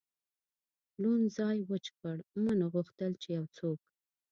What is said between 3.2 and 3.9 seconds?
یو څوک.